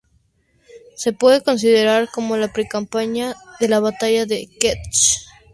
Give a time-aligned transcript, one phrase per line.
[0.95, 5.27] Se puede considerar como la precampaña de la batalla de Qadesh.